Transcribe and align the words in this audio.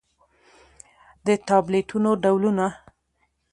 د 1.25 1.27
ټابليټنو 1.47 2.11
ډولونه: 2.23 2.65